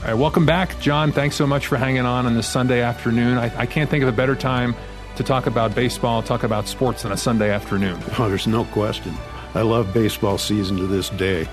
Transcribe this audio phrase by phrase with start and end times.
[0.00, 1.12] All right, welcome back, John.
[1.12, 3.36] Thanks so much for hanging on on this Sunday afternoon.
[3.36, 4.74] I, I can't think of a better time
[5.16, 8.00] to talk about baseball, talk about sports on a Sunday afternoon.
[8.18, 9.14] Oh, there's no question.
[9.54, 11.46] I love baseball season to this day.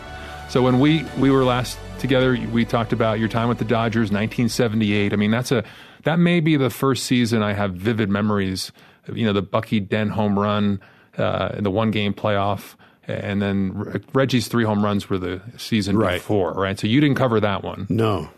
[0.47, 4.11] So when we we were last together, we talked about your time with the Dodgers,
[4.11, 5.11] 1978.
[5.11, 5.65] I mean, that's a
[6.03, 8.71] that may be the first season I have vivid memories.
[9.11, 10.79] You know, the Bucky Dent home run
[11.17, 12.75] uh, in the one game playoff.
[13.09, 16.15] And then Reggie's three home runs were the season Right.
[16.15, 16.77] before, right?
[16.77, 17.87] So you didn't cover that one.
[17.89, 18.29] No.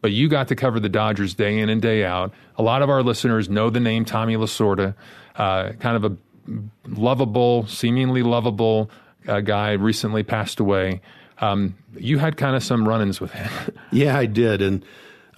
[0.00, 2.32] But you got to cover the Dodgers day in and day out.
[2.56, 4.94] A lot of our listeners know the name Tommy Lasorda,
[5.36, 6.16] uh, kind of a
[6.88, 8.90] lovable, seemingly lovable
[9.26, 11.00] uh, guy, recently passed away.
[11.38, 13.50] Um, you had kind of some run-ins with him.
[13.92, 14.84] Yeah, I did, and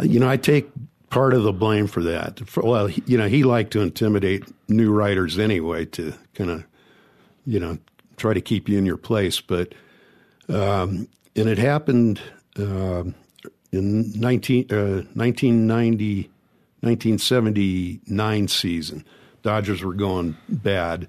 [0.01, 0.69] uh, you know, I take
[1.11, 2.41] part of the blame for that.
[2.49, 6.65] For, well, he, you know, he liked to intimidate new writers anyway to kind of,
[7.47, 7.79] you know,
[8.17, 9.41] try to keep you in your place.
[9.41, 9.75] But
[10.49, 12.21] um, and it happened
[12.59, 13.05] uh,
[13.73, 16.31] in 19, uh, 1990,
[16.81, 19.05] 1979 season.
[19.43, 21.09] Dodgers were going bad.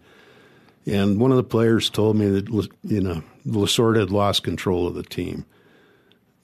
[0.85, 4.95] And one of the players told me that you know Lasorda had lost control of
[4.95, 5.45] the team.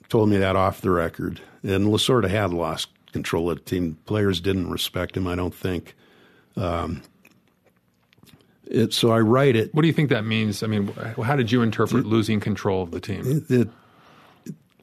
[0.08, 3.98] Told me that off the record, and Lasorda had lost control of the team.
[4.04, 5.96] Players didn't respect him, I don't think.
[6.56, 7.02] Um,
[8.66, 9.74] it, so I write it.
[9.74, 10.62] What do you think that means?
[10.62, 10.88] I mean,
[11.22, 13.44] how did you interpret losing control of the team?
[13.48, 13.68] that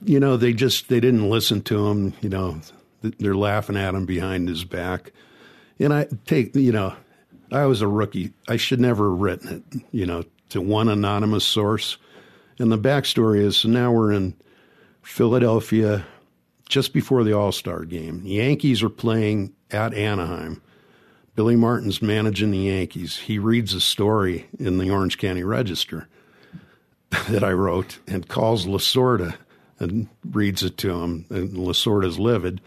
[0.05, 2.59] you know they just they didn't listen to him you know
[3.01, 5.11] they're laughing at him behind his back.
[5.79, 6.95] And i take you know
[7.51, 8.33] i was a rookie.
[8.47, 11.97] I should never have written it you know to one anonymous source.
[12.59, 14.35] And the backstory is so now we're in
[15.01, 16.05] philadelphia
[16.69, 18.23] just before the all-star game.
[18.23, 20.61] The yankees are playing at anaheim.
[21.35, 23.17] Billy martin's managing the yankees.
[23.17, 26.07] He reads a story in the orange county register
[27.29, 29.35] that I wrote and calls Lasorda
[29.91, 31.25] and reads it to him.
[31.29, 32.61] And Lasorda's livid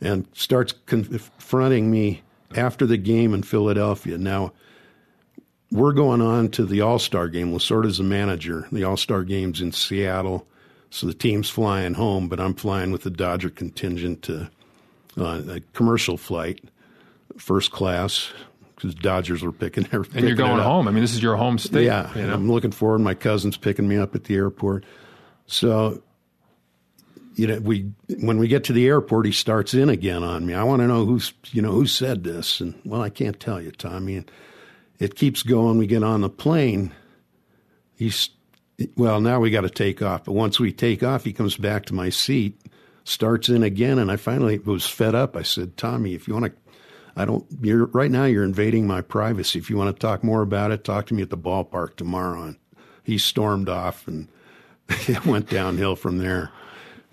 [0.00, 2.22] and starts confronting me
[2.54, 4.18] after the game in Philadelphia.
[4.18, 4.52] Now,
[5.70, 7.52] we're going on to the All Star game.
[7.52, 8.68] Lasorda's the manager.
[8.70, 10.46] The All Star game's in Seattle.
[10.90, 14.48] So the team's flying home, but I'm flying with the Dodger contingent to
[15.18, 16.60] uh, a commercial flight,
[17.36, 18.30] first class,
[18.76, 20.04] because Dodgers were picking their.
[20.14, 20.86] And you're going home.
[20.86, 21.86] I mean, this is your home state.
[21.86, 22.34] Yeah, you know?
[22.34, 23.00] I'm looking forward.
[23.00, 24.84] My cousin's picking me up at the airport.
[25.46, 26.00] So,
[27.34, 30.54] you know, we when we get to the airport, he starts in again on me.
[30.54, 33.60] I want to know who's you know who said this, and well, I can't tell
[33.60, 34.16] you, Tommy.
[34.16, 34.30] And
[34.98, 35.78] it keeps going.
[35.78, 36.92] We get on the plane.
[37.96, 38.30] He's
[38.96, 40.24] well, now we got to take off.
[40.24, 42.60] But once we take off, he comes back to my seat,
[43.04, 45.36] starts in again, and I finally was fed up.
[45.36, 46.52] I said, Tommy, if you want to
[47.16, 47.46] I don't.
[47.60, 48.24] You're right now.
[48.24, 49.58] You're invading my privacy.
[49.58, 52.42] If you want to talk more about it, talk to me at the ballpark tomorrow.
[52.42, 52.56] And
[53.04, 54.28] he stormed off, and
[54.88, 56.50] it went downhill from there.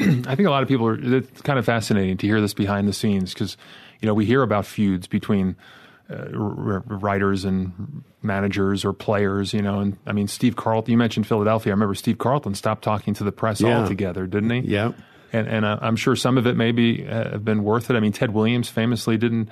[0.27, 0.99] I think a lot of people are.
[1.17, 3.57] It's kind of fascinating to hear this behind the scenes because,
[4.01, 5.55] you know, we hear about feuds between
[6.09, 9.53] uh, r- writers and managers or players.
[9.53, 10.91] You know, and I mean, Steve Carlton.
[10.91, 11.71] You mentioned Philadelphia.
[11.71, 13.79] I remember Steve Carlton stopped talking to the press Yeah.
[13.81, 14.59] altogether, didn't he?
[14.71, 14.91] Yeah.
[15.33, 17.95] And and uh, I'm sure some of it maybe uh, have been worth it.
[17.95, 19.49] I mean, Ted Williams famously didn't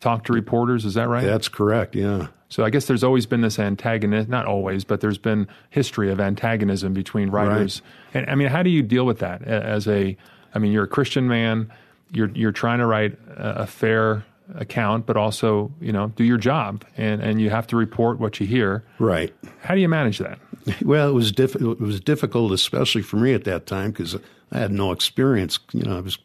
[0.00, 0.84] talk to reporters.
[0.84, 1.24] Is that right?
[1.24, 1.94] That's correct.
[1.94, 2.28] Yeah.
[2.48, 6.18] So I guess there's always been this antagonism, not always, but there's been history of
[6.18, 7.82] antagonism between writers.
[8.14, 8.22] Right.
[8.22, 10.16] And I mean, how do you deal with that as a?
[10.54, 11.70] I mean, you're a Christian man.
[12.10, 16.38] You're you're trying to write a, a fair account, but also you know do your
[16.38, 18.82] job, and and you have to report what you hear.
[18.98, 19.34] Right.
[19.60, 20.38] How do you manage that?
[20.84, 24.16] Well, it was diff- it was difficult, especially for me at that time, because
[24.52, 25.58] I had no experience.
[25.72, 26.18] You know, I was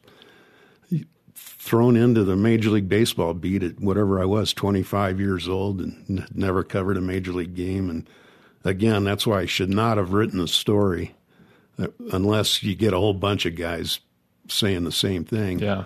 [1.63, 6.05] thrown into the Major League Baseball beat at whatever I was, 25 years old, and
[6.09, 7.89] n- never covered a major league game.
[7.89, 8.05] And
[8.65, 11.15] again, that's why I should not have written a story,
[11.79, 14.01] uh, unless you get a whole bunch of guys
[14.49, 15.59] saying the same thing.
[15.59, 15.85] Yeah.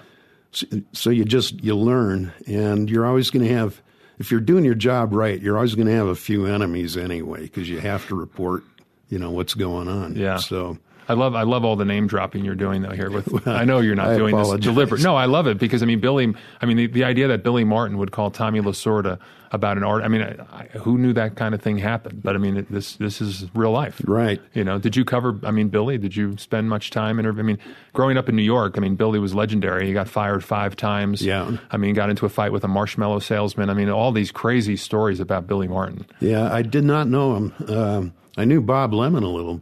[0.52, 3.80] So, so you just you learn, and you're always going to have.
[4.18, 7.42] If you're doing your job right, you're always going to have a few enemies anyway,
[7.42, 8.64] because you have to report,
[9.10, 10.16] you know, what's going on.
[10.16, 10.38] Yeah.
[10.38, 10.80] So
[11.10, 13.10] I love I love all the name dropping you're doing though here.
[13.10, 14.66] With I know you're not doing apologize.
[14.66, 15.02] this deliberate.
[15.04, 16.34] No, I love it because I mean Billy.
[16.62, 19.20] I mean the, the idea that Billy Martin would call Tommy Lasorda
[19.52, 20.04] about an art.
[20.04, 22.22] I mean, I, I, who knew that kind of thing happened?
[22.22, 24.42] But I mean, it, this this is real life, Right.
[24.54, 25.40] You know, did you cover?
[25.44, 27.26] I mean, Billy, did you spend much time in?
[27.26, 27.58] I mean,
[27.94, 29.88] growing up in New York, I mean, Billy was legendary.
[29.88, 31.22] He got fired five times.
[31.22, 31.58] Yeah.
[31.72, 33.70] I mean, got into a fight with a marshmallow salesman.
[33.70, 36.06] I mean, all these crazy stories about Billy Martin.
[36.20, 37.54] Yeah, I did not know him.
[37.70, 39.62] Um, I knew Bob Lemon a little,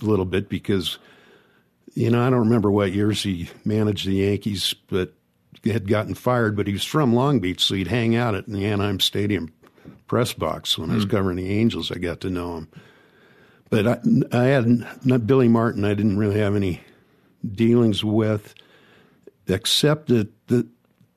[0.00, 0.98] a little bit because,
[1.94, 5.14] you know, I don't remember what years he managed the Yankees, but
[5.62, 6.56] he had gotten fired.
[6.56, 9.52] But he was from Long Beach, so he'd hang out at the Anaheim Stadium
[10.06, 11.90] press box when I was covering the Angels.
[11.90, 12.68] I got to know him,
[13.70, 13.98] but I,
[14.32, 15.84] I had not Billy Martin.
[15.84, 16.80] I didn't really have any
[17.52, 18.54] dealings with,
[19.48, 20.66] except that the,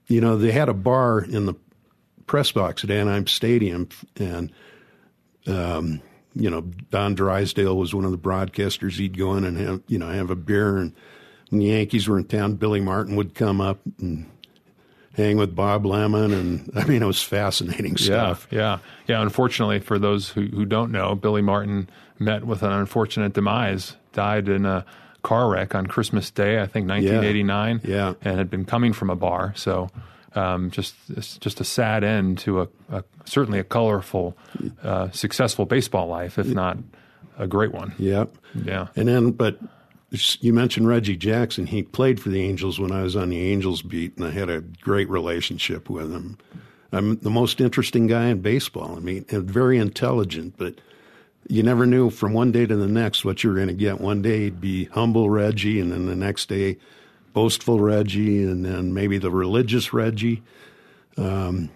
[0.08, 1.56] you know, they had a bar in the
[2.26, 4.52] press box at Anaheim Stadium, and
[5.48, 6.02] um,
[6.40, 8.98] you know, Don Drysdale was one of the broadcasters.
[8.98, 10.78] He'd go in and have, you know, have a beer.
[10.78, 10.94] And
[11.50, 14.30] when the Yankees were in town, Billy Martin would come up and
[15.14, 16.32] hang with Bob Lemon.
[16.32, 18.48] And I mean, it was fascinating stuff.
[18.52, 19.22] Yeah, yeah, yeah.
[19.22, 21.90] Unfortunately, for those who, who don't know, Billy Martin
[22.20, 23.96] met with an unfortunate demise.
[24.14, 24.86] Died in a
[25.24, 27.82] car wreck on Christmas Day, I think, 1989.
[27.84, 28.14] Yeah.
[28.22, 29.54] and had been coming from a bar.
[29.56, 29.90] So,
[30.38, 30.96] um, just
[31.40, 34.38] just a sad end to a, a certainly a colorful,
[34.84, 36.78] uh, successful baseball life, if not
[37.38, 37.94] a great one.
[37.98, 38.36] Yep.
[38.64, 38.88] Yeah.
[38.96, 39.60] And then, but
[40.40, 41.66] you mentioned Reggie Jackson.
[41.66, 44.50] He played for the Angels when I was on the Angels beat, and I had
[44.50, 46.38] a great relationship with him.
[46.92, 48.96] I'm the most interesting guy in baseball.
[48.96, 50.76] I mean, very intelligent, but
[51.50, 54.00] you never knew from one day to the next what you were going to get.
[54.00, 56.78] One day he'd be humble Reggie, and then the next day,
[57.38, 60.42] boastful Reggie, and then maybe the religious Reggie.
[61.18, 61.70] Um,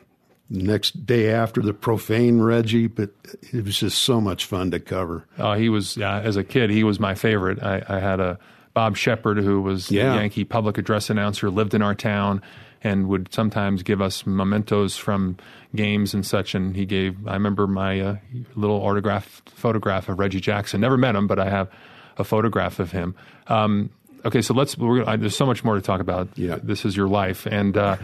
[0.50, 2.88] the next day after, the profane Reggie.
[2.88, 3.12] But
[3.54, 5.28] it was just so much fun to cover.
[5.38, 6.72] Oh, he was yeah, as a kid.
[6.72, 7.62] He was my favorite.
[7.62, 8.40] I, I had a
[8.74, 10.10] Bob Sheppard who was Yeah.
[10.14, 12.42] the Yankee public address announcer, lived in our town,
[12.84, 15.38] and would sometimes give us mementos from
[15.76, 16.56] games and such.
[16.56, 17.28] And he gave.
[17.28, 18.16] I remember my uh,
[18.56, 20.82] little autographed photograph of Reggie Jackson.
[20.82, 21.70] Never met him, but I have
[22.18, 23.14] a photograph of him.
[23.46, 23.92] Um,
[24.26, 24.78] okay, so let's.
[24.78, 26.30] We're, gonna- there's so much more to talk about.
[26.36, 26.58] Yeah.
[26.62, 27.76] this is your life, and.
[27.78, 27.98] Uh,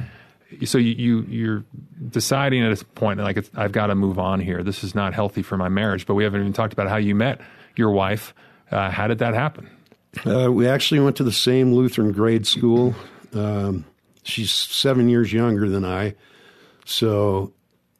[0.64, 1.66] so you, you you're
[2.10, 4.64] deciding at a point like it's, I've got to move on here.
[4.64, 6.06] This is not healthy for my marriage.
[6.06, 7.42] But we haven't even talked about how you met
[7.76, 8.34] your wife.
[8.72, 9.70] Uh, how did that happen?
[10.26, 12.96] Uh, we actually went to the same Lutheran grade school.
[13.34, 13.84] Um,
[14.24, 16.16] she's seven years younger than I.
[16.86, 17.52] So,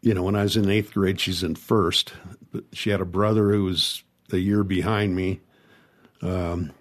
[0.02, 2.14] you know, when I was in eighth grade, she's in first.
[2.54, 5.42] But she had a brother who was a year behind me,
[6.22, 6.72] um,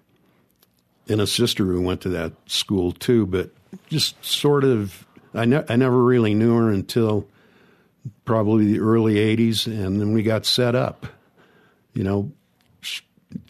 [1.09, 3.25] and a sister who went to that school too.
[3.25, 3.51] But
[3.87, 7.27] just sort of, I, ne- I never really knew her until
[8.25, 11.05] probably the early 80s, and then we got set up.
[11.93, 12.31] You know,
[12.81, 13.01] sh-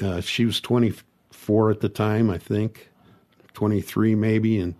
[0.01, 2.89] uh, she was 24 at the time, I think,
[3.53, 4.75] 23 maybe, and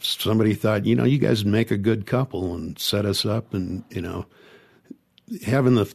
[0.00, 3.84] somebody thought, you know, you guys make a good couple and set us up, and
[3.90, 4.26] you know,
[5.44, 5.92] having the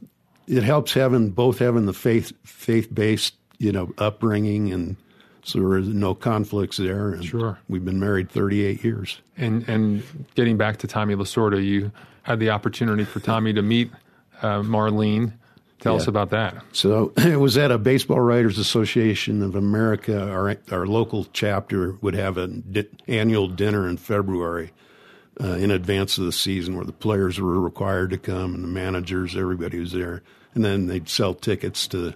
[0.48, 4.98] it helps having both having the faith faith based you know upbringing, and
[5.44, 7.10] so there are no conflicts there.
[7.10, 7.60] And Sure.
[7.68, 9.20] we've been married 38 years.
[9.38, 10.04] And and
[10.36, 11.92] getting back to Tommy Lasorda, you
[12.24, 13.92] had the opportunity for Tommy to meet
[14.42, 15.34] uh, Marlene.
[15.80, 16.56] Tell us about that.
[16.74, 20.30] So it was at a Baseball Writers Association of America.
[20.30, 24.74] Our our local chapter would have an di- annual dinner in February
[25.44, 28.68] uh, in advance of the season, where the players were required to come and the
[28.68, 30.22] managers, everybody was there,
[30.54, 32.14] and then they'd sell tickets to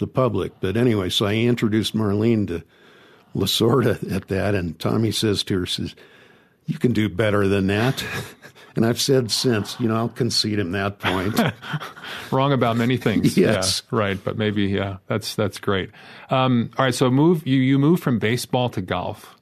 [0.00, 0.52] the public.
[0.60, 2.64] But anyway, so I introduced Marlene to
[3.34, 5.94] Lasorda at that, and Tommy says to her, "says
[6.66, 8.04] You can do better than that."
[8.76, 11.38] And I've said since, you know, I'll concede him that point.
[12.30, 13.36] Wrong about many things.
[13.40, 13.82] Yes.
[13.90, 14.24] Yeah, right.
[14.24, 15.90] But maybe yeah, that's that's great.
[16.30, 16.94] Um, all right.
[16.94, 19.34] So move you you moved from baseball to golf.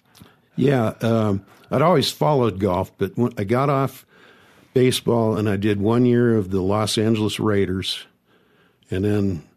[0.57, 4.07] Yeah, um, I'd always followed golf, but when I got off
[4.75, 8.07] baseball and I did one year of the Los Angeles Raiders,
[8.91, 9.48] and then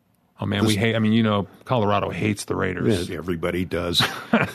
[0.41, 0.95] Oh man, we hate.
[0.95, 3.07] I mean, you know, Colorado hates the Raiders.
[3.09, 4.01] yeah, everybody does.
[4.31, 4.47] I'm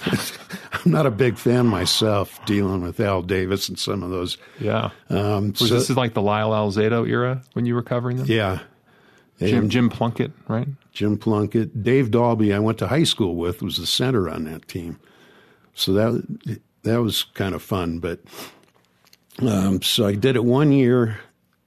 [0.93, 4.37] not a big fan myself, dealing with Al Davis and some of those.
[4.59, 4.91] Yeah.
[5.09, 8.27] Um, Was so- this is like the Lyle Alzado era when you were covering them?
[8.29, 8.61] yeah,
[9.39, 10.67] Jim And Jim Plunkett, right?
[10.93, 14.67] Jim Plunkett, Dave Dalby, I went to high school with, was the center on that
[14.67, 14.99] team.
[15.75, 18.01] So that that was kind of fun.
[18.01, 18.21] But
[19.41, 21.19] um, so I did it one year,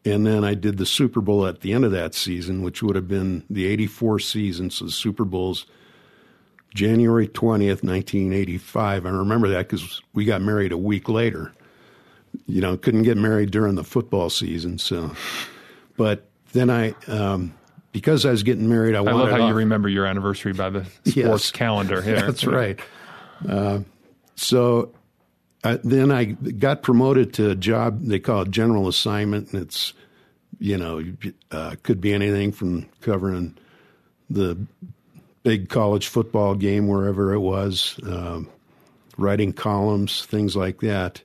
[0.06, 2.96] and then I did the Super Bowl at the end of that season, which would
[2.96, 4.70] have been the '84 season.
[4.70, 5.66] So the Super Bowl's
[6.74, 9.06] January twentieth, nineteen eighty-five.
[9.06, 11.52] I remember that because we got married a week later.
[12.46, 15.12] You know, couldn't get married during the football season, so.
[15.98, 17.54] But then I um,
[17.92, 19.50] because I was getting married, I, I wanted love how off.
[19.50, 21.52] you remember your anniversary by the sports Yes.
[21.52, 22.22] calendar here.
[22.22, 22.80] That's right.
[23.48, 23.80] Uh,
[24.36, 24.92] so
[25.64, 29.94] I, then I got promoted to a job they call it general assignment, and it's
[30.60, 31.04] you know
[31.52, 33.58] uh, could be anything from covering
[34.30, 34.58] the
[35.44, 38.48] big college football game wherever it was, um,
[39.18, 41.22] writing columns, things like that,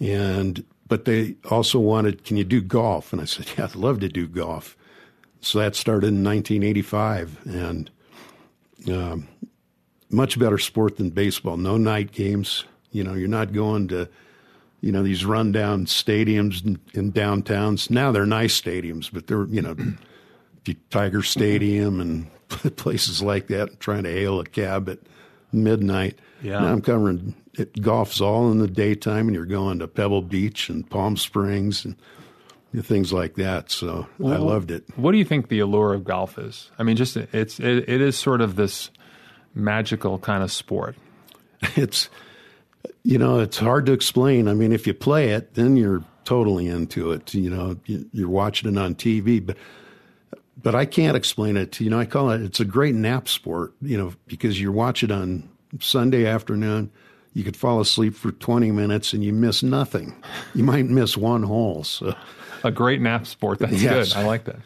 [0.00, 3.12] and but they also wanted, can you do golf?
[3.12, 4.76] And I said, yeah, I'd love to do golf.
[5.40, 7.90] So that started in 1985, and
[8.90, 9.28] um,
[10.10, 11.56] much better sport than baseball.
[11.56, 12.64] No night games.
[12.94, 14.08] You know, you're not going to,
[14.80, 17.90] you know, these rundown stadiums in, in downtowns.
[17.90, 19.76] Now they're nice stadiums, but they're, you know,
[20.90, 22.30] Tiger Stadium and
[22.76, 23.80] places like that.
[23.80, 24.98] Trying to hail a cab at
[25.52, 26.18] midnight.
[26.42, 26.60] Yeah.
[26.60, 30.68] Now I'm covering it, golf's all in the daytime, and you're going to Pebble Beach
[30.68, 31.96] and Palm Springs and
[32.82, 33.70] things like that.
[33.70, 34.84] So I loved it.
[34.96, 36.70] What do you think the allure of golf is?
[36.78, 38.90] I mean, just it's it, it is sort of this
[39.54, 40.96] magical kind of sport.
[41.76, 42.08] it's
[43.04, 46.66] you know it's hard to explain i mean if you play it then you're totally
[46.66, 49.56] into it you know you- you're watching it on tv but
[50.62, 53.74] but i can't explain it you know i call it it's a great nap sport
[53.82, 55.46] you know because you watch it on
[55.80, 56.90] sunday afternoon
[57.34, 60.14] you could fall asleep for 20 minutes and you miss nothing
[60.54, 62.14] you might miss one hole so
[62.62, 63.58] A great nap sport.
[63.58, 64.14] That's Yes.
[64.14, 64.20] good.
[64.20, 64.56] I like that.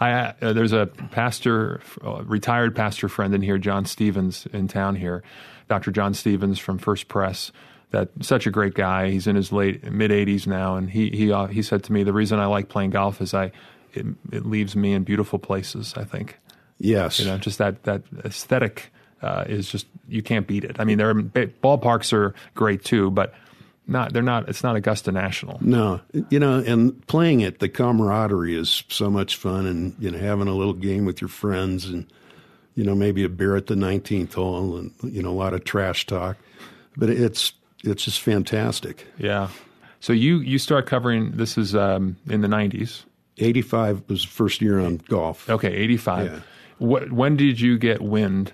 [0.00, 0.10] I
[0.42, 5.22] uh, there's a pastor, uh, retired pastor friend in here, John Stevens, in town here,
[5.68, 5.92] Dr.
[5.92, 7.52] John Stevens from First Pres.
[7.90, 9.08] That such a great guy.
[9.08, 12.02] He's in his late mid 80s now, and he he uh, he said to me,
[12.02, 13.50] the reason I like playing golf is I
[13.94, 15.94] it, it leaves me in beautiful places.
[15.96, 16.38] I think
[16.80, 18.92] yes you know just that that aesthetic
[19.22, 20.76] uh, is just you can't beat it.
[20.78, 23.34] I mean, there are, ballparks are great too, but
[23.86, 24.48] not they're not.
[24.48, 25.58] It's not Augusta National.
[25.60, 30.18] No, you know, and playing it, the camaraderie is so much fun, and you know,
[30.18, 32.06] having a little game with your friends, and
[32.74, 35.64] you know, maybe a beer at the nineteenth hole, and you know, a lot of
[35.64, 36.36] trash talk,
[36.96, 37.52] but it's
[37.84, 39.06] it's just fantastic.
[39.18, 39.48] Yeah.
[40.00, 43.04] So you you start covering this is um, in the nineties.
[43.38, 45.48] Eighty five was the first year on golf.
[45.48, 46.30] Okay, eighty five.
[46.32, 46.40] Yeah.
[46.78, 48.52] What when did you get wind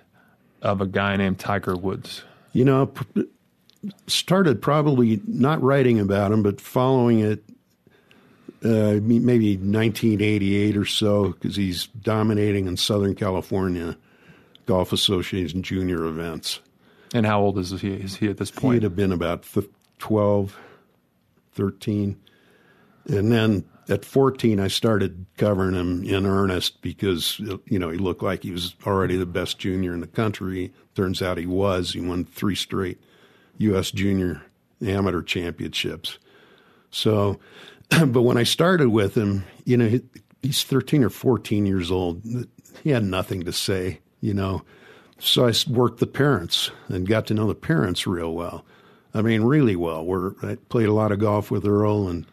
[0.62, 2.22] of a guy named Tiger Woods?
[2.52, 2.92] You know,
[4.06, 7.44] started probably not writing about him, but following it.
[8.62, 13.94] Uh, maybe 1988 or so, because he's dominating in Southern California
[14.64, 16.60] Golf Association junior events.
[17.14, 17.94] And how old is he?
[17.94, 18.74] Is he at this point?
[18.74, 20.58] He'd have been about th- 12,
[21.52, 22.20] 13.
[23.06, 28.22] And then at 14, I started covering him in earnest because, you know, he looked
[28.22, 30.72] like he was already the best junior in the country.
[30.96, 31.92] Turns out he was.
[31.92, 33.00] He won three straight
[33.58, 33.92] U.S.
[33.92, 34.42] junior
[34.84, 36.18] amateur championships.
[36.90, 37.38] So,
[37.90, 40.02] but when I started with him, you know, he,
[40.42, 42.22] he's 13 or 14 years old.
[42.82, 44.64] He had nothing to say, you know.
[45.18, 48.64] So I worked the parents and got to know the parents real well.
[49.14, 50.04] I mean, really well.
[50.04, 52.26] We're, I played a lot of golf with Earl and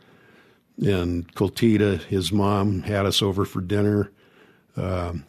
[0.82, 2.02] and Kultida.
[2.04, 4.12] His mom had us over for dinner.
[4.76, 5.26] Um,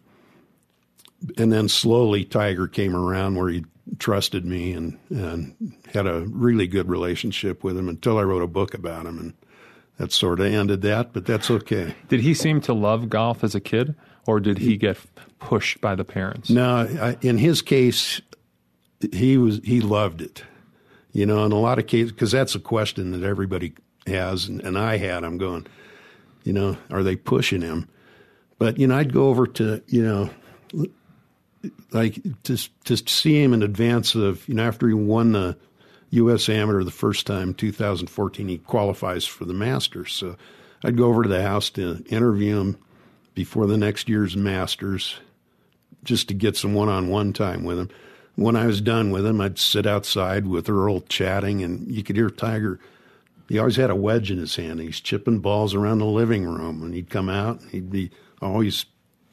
[1.37, 3.65] and then slowly Tiger came around where he
[3.99, 8.47] trusted me and, and had a really good relationship with him until I wrote a
[8.47, 9.19] book about him.
[9.19, 9.35] And
[9.99, 11.95] that sort of ended that, but that's okay.
[12.09, 13.95] Did he seem to love golf as a kid,
[14.27, 14.97] or did he get
[15.39, 16.51] pushed by the parents?
[16.51, 18.21] No, in his case,
[19.13, 20.45] he was he loved it.
[21.13, 23.75] You know, in a lot of cases, because that's a question that everybody
[24.07, 25.25] has, and, and I had.
[25.25, 25.67] I'm going,
[26.45, 27.89] you know, are they pushing him?
[28.59, 30.31] But you know, I'd go over to you know,
[31.93, 35.57] like to to see him in advance of you know after he won the
[36.11, 36.49] U.S.
[36.49, 40.13] Amateur the first time, 2014, he qualifies for the Masters.
[40.13, 40.37] So
[40.85, 42.79] I'd go over to the house to interview him
[43.35, 45.17] before the next year's Masters
[46.05, 47.91] just to get some one-on-one time with him.
[48.35, 52.17] When I was done with him, I'd sit outside with Earl chatting, and you could
[52.17, 52.81] hear Tiger.
[53.49, 54.81] He always had a wedge in his hand.
[54.81, 57.61] He's chipping balls around the living room, and he'd come out.
[57.61, 58.11] And he'd be
[58.41, 58.87] always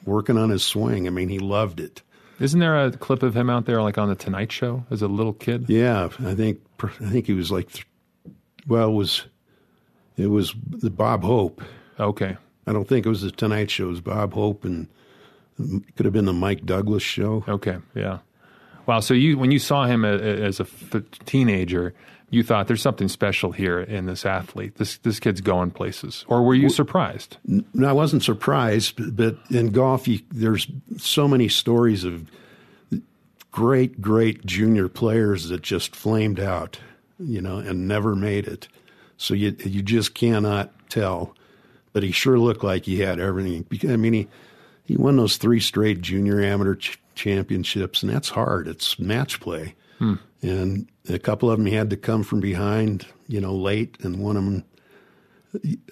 [0.06, 1.08] working on his swing.
[1.08, 2.02] I mean, he loved it.
[2.40, 5.08] Isn't there a clip of him out there, like on the Tonight Show, as a
[5.08, 5.66] little kid?
[5.70, 7.86] Yeah, I think I think he was like,
[8.68, 9.26] well, it was
[10.18, 11.62] it was the Bob Hope.
[12.00, 12.38] Okay.
[12.68, 13.86] I don't think it was the Tonight Show.
[13.86, 14.88] It was Bob Hope, and
[15.60, 17.44] it could have been the Mike Douglas show.
[17.48, 17.78] Okay.
[17.96, 18.20] Yeah.
[18.86, 19.00] Wow.
[19.00, 21.94] So you, when you saw him as a f- teenager,
[22.32, 24.76] you thought there's something special here in this athlete.
[24.76, 27.38] This this kid's going places, or were you surprised?
[27.46, 32.30] No, I wasn't surprised, but in golf, you, there's so many stories of
[33.52, 36.80] great, great junior players that just flamed out,
[37.20, 38.68] you know, and never made it.
[39.18, 41.36] So you you just cannot tell.
[41.94, 43.66] But he sure looked like he had everything.
[43.92, 44.28] I mean, he
[44.86, 48.68] he won those three straight junior amateur ch- championships, and that's hard.
[48.68, 50.16] It's match play, Hmm.
[50.42, 54.20] and a couple of them he had to come from behind, you know, late, and
[54.20, 54.64] one of them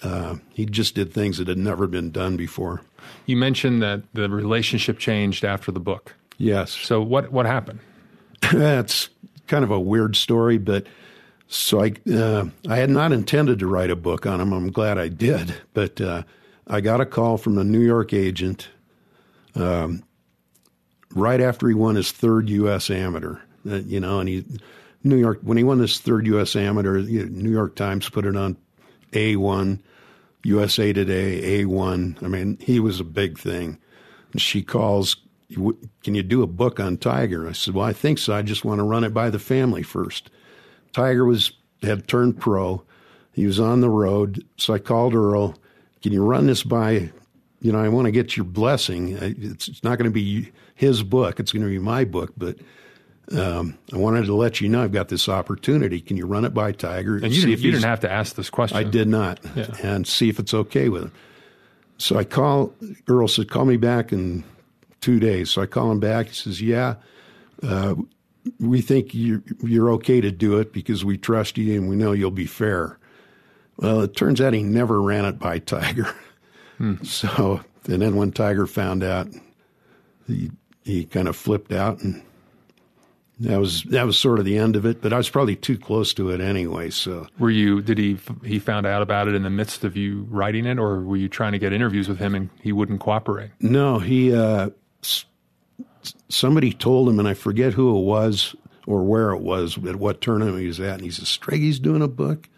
[0.03, 2.81] uh, he just did things that had never been done before.
[3.25, 6.13] You mentioned that the relationship changed after the book.
[6.37, 7.79] Yes, So what what happened?
[8.53, 9.09] that's
[9.47, 10.85] kind of a weird story, but
[11.47, 14.53] so I uh, I had not intended to write a book on him.
[14.53, 16.23] I'm glad I did, but uh,
[16.67, 18.69] I got a call from a New York agent
[19.55, 20.03] um,
[21.13, 22.89] right after he won his third U.S.
[22.89, 23.37] Amateur.
[23.69, 24.45] Uh, you know, and he
[25.03, 26.55] New York when he won his third U.S.
[26.55, 28.57] Amateur, you know, New York Times put it on
[29.13, 29.79] A1,
[30.43, 32.21] USA Today A1.
[32.23, 33.77] I mean, he was a big thing.
[34.33, 35.15] And she calls,
[36.03, 38.33] "Can you do a book on Tiger?" I said, "Well, I think so.
[38.33, 40.29] I just want to run it by the family first.
[40.93, 41.51] Tiger was
[41.81, 42.83] had turned pro.
[43.31, 45.55] He was on the road, so I called Earl.
[46.01, 47.11] Can you run this by?
[47.61, 49.17] You know, I want to get your blessing.
[49.19, 51.39] It's, it's not going to be his book.
[51.39, 52.57] It's going to be my book, but
[53.35, 55.99] um, I wanted to let you know I've got this opportunity.
[55.99, 57.15] Can you run it by Tiger?
[57.15, 58.77] And you, See didn't, if you didn't have to ask this question.
[58.77, 59.39] I did not,
[59.83, 61.11] and see if it's okay with him.
[61.97, 62.73] So I call
[63.07, 64.43] Earl said, "Call me back in
[65.01, 66.27] two days." So I call him back.
[66.27, 66.95] He says, "Yeah,
[67.63, 67.95] uh,
[68.59, 72.11] we think you're, you're okay to do it because we trust you and we know
[72.11, 72.97] you'll be fair."
[73.77, 76.13] Well, it turns out he never ran it by Tiger.
[77.01, 79.27] So, and then when Tiger found out,
[80.27, 80.51] he
[80.83, 82.21] he kind of flipped out, and
[83.39, 85.01] that was that was sort of the end of it.
[85.01, 86.91] But I was probably too close to it anyway.
[86.91, 87.81] So Were you?
[87.81, 88.19] Did he?
[88.45, 91.27] He found out about it in the midst of you writing it, or were you
[91.29, 93.49] trying to get interviews with him and he wouldn't cooperate?
[93.59, 94.33] No, he.
[94.33, 94.69] Uh,
[96.29, 100.21] somebody told him, and I forget who it was or where it was, at what
[100.21, 102.49] tournament he was at, and he says, "Strege's doing a book."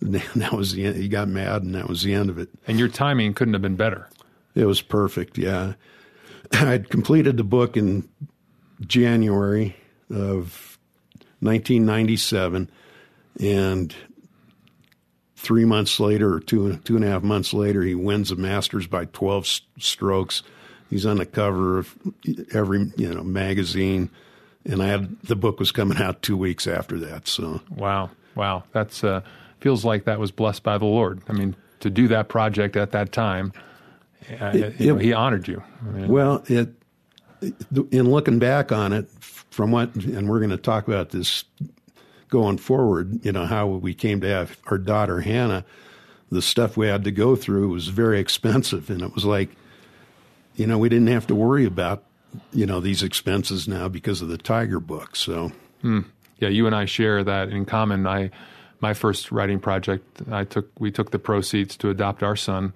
[0.00, 0.96] And that was the end.
[0.96, 2.48] He got mad, and that was the end of it.
[2.66, 4.08] And your timing couldn't have been better.
[4.54, 5.38] It was perfect.
[5.38, 5.74] Yeah,
[6.52, 8.08] I'd completed the book in
[8.80, 9.76] January
[10.10, 10.78] of
[11.40, 12.70] 1997,
[13.40, 13.94] and
[15.36, 18.86] three months later, or two two and a half months later, he wins the Masters
[18.86, 20.42] by 12 strokes.
[20.90, 21.94] He's on the cover of
[22.52, 24.10] every you know magazine,
[24.64, 27.28] and I had the book was coming out two weeks after that.
[27.28, 29.20] So Wow, wow, that's uh,
[29.60, 31.20] feels like that was blessed by the Lord.
[31.28, 33.52] I mean, to do that project at that time,
[34.40, 34.60] uh, you
[34.92, 35.62] know, it- He honored you.
[35.86, 36.70] I mean, Well, it,
[37.90, 41.44] in looking back on it, from what, and we're going to talk about this
[42.28, 45.64] going forward, you know, how we came to have our daughter Hannah,
[46.30, 48.90] the stuff we had to go through was very expensive.
[48.90, 49.50] And it was like,
[50.58, 52.02] you know, we didn't have to worry about,
[52.52, 55.16] you know, these expenses now because of the Tiger book.
[55.16, 58.06] So, yeah, you and I share that in common.
[58.06, 58.30] I,
[58.80, 62.72] my first writing project, I took we took the proceeds to adopt our son,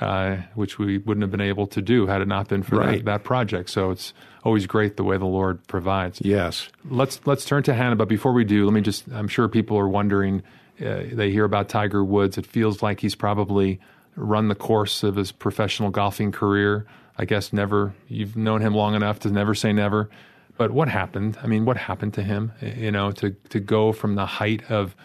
[0.00, 2.98] uh, which we wouldn't have been able to do had it not been for Right.
[2.98, 3.70] that, that project.
[3.70, 4.12] So it's
[4.44, 6.20] always great the way the Lord provides.
[6.22, 6.68] yes.
[6.88, 9.76] Let's let's turn to Hannah, but before we do, let me just I'm sure people
[9.78, 10.42] are wondering
[10.80, 12.38] uh, they hear about Tiger Woods.
[12.38, 13.78] It feels like he's probably
[14.16, 16.86] run the course of his professional golfing career.
[17.20, 20.08] I guess never you've known him long enough to never say never.
[20.56, 21.38] But what happened?
[21.42, 22.52] I mean, what happened to him?
[22.62, 24.96] You know, to to go from the height of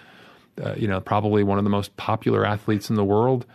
[0.63, 3.45] uh, you know, probably one of the most popular athletes in the world.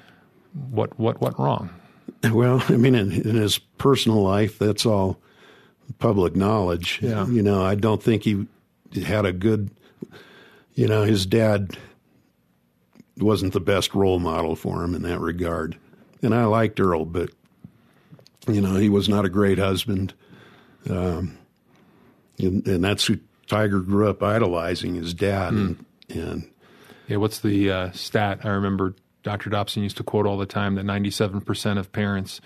[0.53, 1.71] What what went wrong?
[2.23, 5.19] Well, I mean, in, in his personal life, that's all
[6.01, 6.99] public knowledge.
[7.01, 7.27] Yeah.
[7.27, 8.47] You know, I don't think he
[9.03, 9.71] had a good,
[10.75, 11.79] you know, his dad
[13.17, 15.79] wasn't the best role model for him in that regard.
[16.21, 17.31] And I liked Earl, but,
[18.49, 20.15] you know, he was not a great husband.
[20.89, 21.37] Um,
[22.39, 25.53] and, and that's who Tiger grew up idolizing, his dad.
[25.53, 26.51] And, and
[27.07, 28.41] Yeah, what's the uh, stat?
[28.45, 29.51] I remember Dr.
[29.51, 32.41] Dobson used to quote all the time that 97% of parents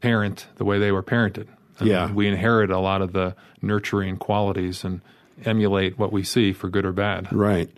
[0.00, 1.48] parent the way they were parented.
[1.78, 2.10] I mean, Yeah.
[2.12, 5.02] we inherit a lot of the nurturing qualities and
[5.44, 7.30] emulate what we see for good or bad.
[7.32, 7.70] Right.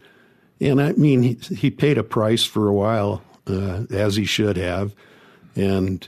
[0.60, 4.56] And I mean, he, he paid a price for a while, uh, as he should
[4.56, 4.94] have.
[5.56, 6.06] And,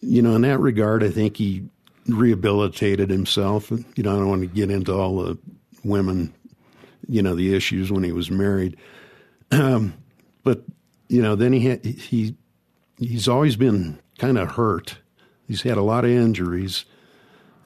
[0.00, 1.64] you know, in that regard, I think he
[2.06, 3.70] rehabilitated himself.
[3.70, 5.38] You know, I don't want to get into all the
[5.84, 6.34] women,
[7.08, 8.76] you know, the issues when he was married.
[9.50, 9.94] Um,
[10.42, 10.64] but,
[11.08, 12.36] you know, then he he,
[12.98, 14.98] he's always been kind of hurt.
[15.46, 16.84] He's had a lot of injuries.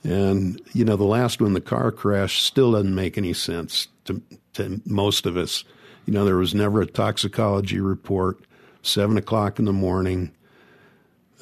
[0.03, 4.23] And you know, the last one, the car crash, still doesn't make any sense to
[4.55, 5.65] to most of us.
[6.07, 8.39] You know, there was never a toxicology report.
[8.83, 10.33] Seven o'clock in the morning.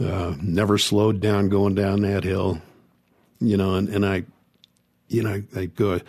[0.00, 2.60] Uh, never slowed down going down that hill.
[3.40, 4.24] You know, and, and I,
[5.08, 6.00] you know, I go.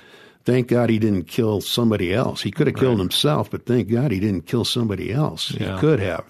[0.45, 2.41] Thank God he didn't kill somebody else.
[2.41, 5.51] He could have killed himself, but thank God he didn't kill somebody else.
[5.51, 5.75] Yeah.
[5.75, 6.25] He could have.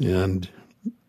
[0.00, 0.48] And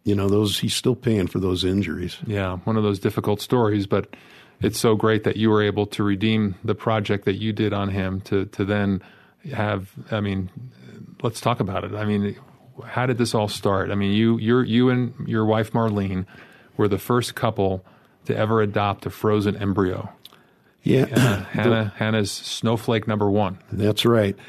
[0.04, 2.18] you know, those he's still paying for those injuries.
[2.26, 4.16] Yeah, one of those difficult stories, but
[4.62, 7.90] it's so great that you were able to redeem the project that you did on
[7.90, 9.02] him to to then
[9.54, 9.92] have.
[10.12, 10.50] I mean,
[11.22, 11.94] let's talk about it.
[11.94, 12.36] I mean,
[12.88, 13.92] how did this all start?
[13.92, 16.26] I mean, you you you and your wife Marlene
[16.78, 17.86] were the first couple
[18.26, 20.10] to ever adopt a frozen embryo.
[20.84, 23.60] Yeah, uh, Hannah Hannah's snowflake number one.
[23.72, 24.36] That's right.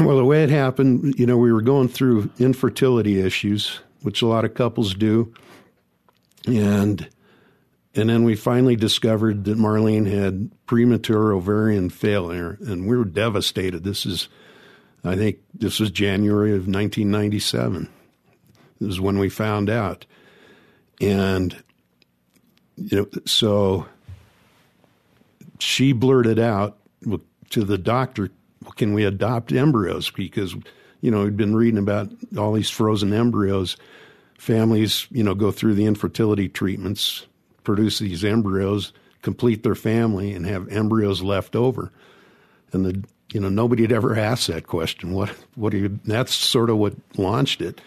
[0.00, 4.26] Well, the way it happened, you know, we were going through infertility issues, which a
[4.26, 5.34] lot of couples do,
[6.46, 7.06] and
[7.94, 13.84] and then we finally discovered that Marlene had premature ovarian failure, and we were devastated.
[13.84, 14.28] This is,
[15.04, 17.88] I think, this was January of 1997.
[18.80, 20.06] This is when we found out,
[21.00, 21.56] and
[22.76, 23.86] you know, so
[25.58, 26.78] she blurted out
[27.50, 28.30] to the doctor,
[28.76, 30.56] "Can we adopt embryos?" Because
[31.00, 33.76] you know we'd been reading about all these frozen embryos.
[34.38, 37.26] Families, you know, go through the infertility treatments,
[37.62, 41.92] produce these embryos, complete their family, and have embryos left over.
[42.72, 45.12] And the you know nobody had ever asked that question.
[45.12, 46.00] What what do you?
[46.04, 47.80] That's sort of what launched it.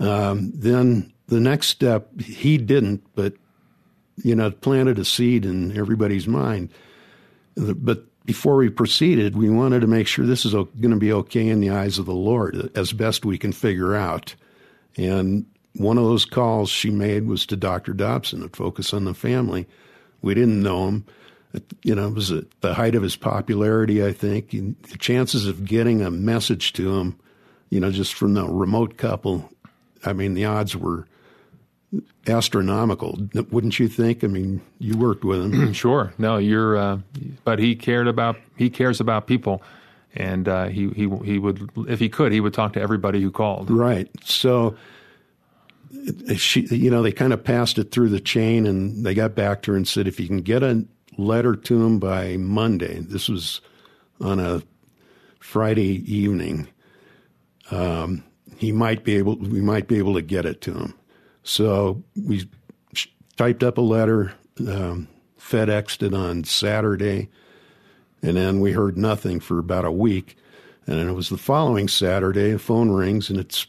[0.00, 3.34] Um, then the next step, he didn't, but
[4.16, 6.70] you know, planted a seed in everybody's mind.
[7.56, 11.48] But before we proceeded, we wanted to make sure this is going to be okay
[11.48, 14.34] in the eyes of the Lord as best we can figure out.
[14.96, 17.92] And one of those calls she made was to Dr.
[17.92, 19.66] Dobson at Focus on the Family.
[20.22, 21.06] We didn't know him.
[21.82, 24.52] You know, it was at the height of his popularity, I think.
[24.52, 27.18] And the chances of getting a message to him,
[27.70, 29.50] you know, just from the remote couple,
[30.04, 31.06] I mean, the odds were
[32.26, 33.18] astronomical,
[33.50, 34.24] wouldn't you think?
[34.24, 35.72] I mean, you worked with him.
[35.74, 36.12] sure.
[36.18, 36.98] No, you're, uh,
[37.44, 39.62] but he cared about he cares about people,
[40.14, 43.30] and uh, he he he would if he could he would talk to everybody who
[43.30, 43.70] called.
[43.70, 44.08] Right.
[44.24, 44.76] So.
[46.36, 49.62] She, you know, they kind of passed it through the chain, and they got back
[49.62, 50.84] to her and said, if you can get a
[51.16, 53.60] letter to him by Monday, this was
[54.20, 54.62] on a
[55.40, 56.68] Friday evening,
[57.70, 58.24] um,
[58.56, 60.94] he might be able, we might be able to get it to him.
[61.42, 62.48] So we
[63.36, 67.28] typed up a letter, um, FedExed it on Saturday,
[68.22, 70.36] and then we heard nothing for about a week.
[70.86, 73.66] And then it was the following Saturday, the phone rings, and it's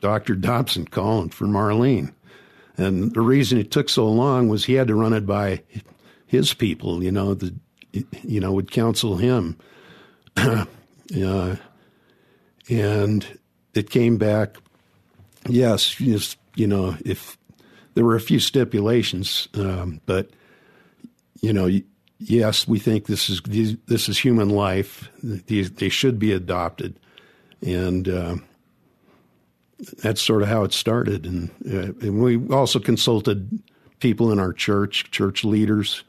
[0.00, 0.34] Dr.
[0.34, 2.12] Dobson calling for Marlene.
[2.76, 5.62] And the reason it took so long was he had to run it by
[6.26, 7.54] his people, you know, the,
[8.22, 9.56] you know, would counsel him.
[10.36, 10.66] uh,
[12.68, 13.38] and
[13.74, 14.56] it came back,
[15.48, 17.38] yes, just you know, if
[17.94, 20.30] there were a few stipulations, um, but
[21.40, 21.70] you know,
[22.18, 23.40] yes, we think this is
[23.86, 25.08] this is human life.
[25.22, 26.98] They should be adopted,
[27.64, 28.36] and uh,
[30.02, 31.26] that's sort of how it started.
[31.26, 33.62] And, uh, and we also consulted
[34.00, 36.04] people in our church, church leaders,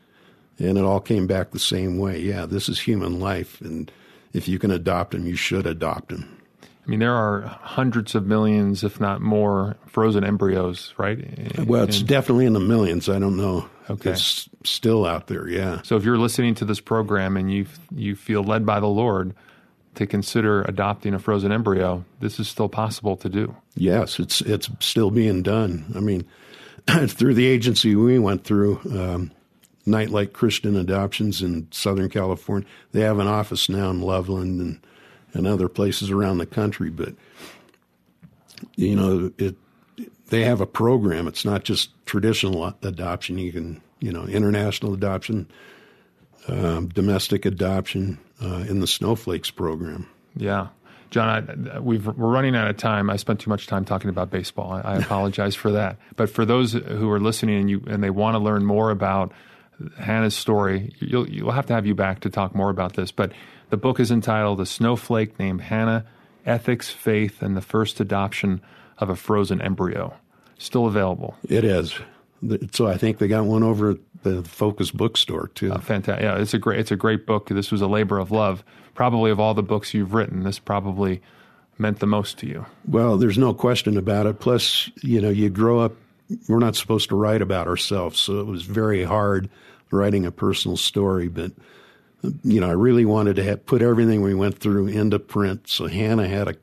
[0.60, 2.20] and it all came back the same way.
[2.20, 3.92] Yeah, this is human life, and
[4.34, 6.38] if you can adopt them, you should adopt them.
[6.64, 11.20] I mean, there are hundreds of millions, if not more, frozen embryos, right?
[11.20, 13.10] In, well, it's in, definitely in the millions.
[13.10, 13.68] I don't know.
[13.90, 14.12] Okay.
[14.12, 15.82] It's still out there, yeah.
[15.84, 19.34] So if you're listening to this program and you you feel led by the Lord
[19.96, 23.56] to consider adopting a frozen embryo, this is still possible to do.
[23.76, 25.92] Yes, it's it's still being done.
[25.94, 26.26] I mean,
[27.08, 29.32] through the agency we went through, um,
[29.88, 34.80] Nightlight Christian Adoptions in Southern California, they have an office now in Loveland and–
[35.34, 36.90] and other places around the country.
[36.90, 37.16] But
[38.76, 39.56] you know, it
[40.28, 41.28] they have a program.
[41.28, 43.38] It's not just traditional adoption.
[43.38, 45.48] You can you know international adoption,
[46.48, 50.08] um, domestic adoption uh, in the Snowflakes program.
[50.36, 50.68] Yeah.
[51.10, 53.10] John, I, we are running out of time.
[53.10, 54.74] I spent too much time talking about baseball.
[54.74, 55.98] I, I apologize for that.
[56.18, 59.32] But for those who are listening and you and they want to learn more about
[59.98, 63.12] Hannah's story, you'll you'll have to have you back to talk more about this.
[63.12, 63.32] But
[63.70, 66.06] the book is entitled A Snowflake Named Hannah
[66.46, 68.62] Ethics, Faith, and the First Adoption
[68.98, 70.14] of a Frozen Embryo.
[70.58, 71.36] Still available.
[71.48, 71.94] It is.
[72.72, 75.72] So I think they got one over at the Focus bookstore too.
[75.72, 76.24] Uh, fantastic.
[76.24, 77.50] Yeah, it's a great it's a great book.
[77.50, 78.64] This was a labor of love.
[78.94, 81.22] Probably of all the books you've written, this probably
[81.78, 82.66] meant the most to you.
[82.88, 84.40] Well, there's no question about it.
[84.40, 85.94] Plus, you know, you grow up
[86.48, 89.50] we're not supposed to write about ourselves, so it was very hard
[89.92, 91.52] writing a personal story, but
[92.44, 95.68] you know, I really wanted to have, put everything we went through into print.
[95.68, 96.56] So Hannah had a,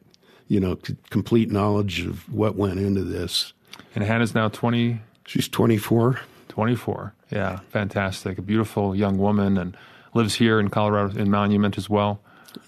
[0.48, 3.52] you know, c- complete knowledge of what went into this.
[3.94, 5.00] And Hannah's now 20?
[5.26, 6.20] She's 24.
[6.48, 7.14] 24.
[7.30, 8.38] Yeah, fantastic.
[8.38, 9.76] A beautiful young woman and
[10.12, 12.20] lives here in Colorado in Monument as well.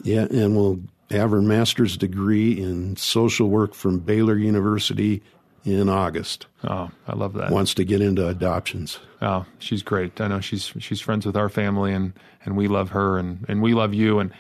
[0.03, 0.81] Yeah, and will
[1.11, 5.23] have her master's degree in social work from Baylor University
[5.67, 6.47] in August.
[6.65, 7.51] Oh, I love that.
[7.51, 8.99] Wants to get into adoptions.
[9.21, 10.21] Oh, she's great.
[10.21, 12.13] I know she's she's friends with our family, and
[12.45, 14.19] and we love her, and and we love you.
[14.21, 14.33] And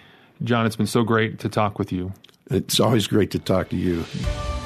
[0.44, 2.12] John, it's been so great to talk with you.
[2.50, 4.02] It's always great to talk to you.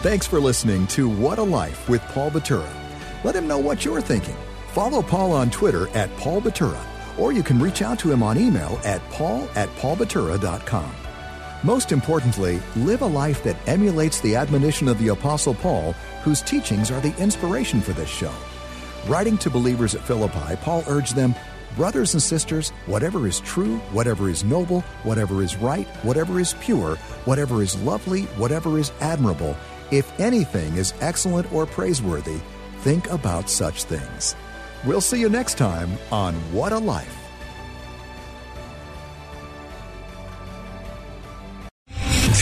[0.02, 2.68] Thanks for listening to What a Life with Paul Batura.
[3.24, 4.36] Let him know what you're thinking.
[4.72, 6.80] Follow Paul on Twitter at Paul Batura,
[7.18, 10.94] or you can reach out to him on email at paul at paulbatura.com.
[11.62, 15.92] Most importantly, live a life that emulates the admonition of the Apostle Paul,
[16.22, 18.32] whose teachings are the inspiration for this show.
[19.06, 21.34] Writing to believers at Philippi, Paul urged them
[21.76, 26.96] Brothers and sisters, whatever is true, whatever is noble, whatever is right, whatever is pure,
[27.26, 29.56] whatever is lovely, whatever is admirable,
[29.90, 32.40] if anything is excellent or praiseworthy,
[32.78, 34.34] think about such things.
[34.84, 37.19] We'll see you next time on What a Life.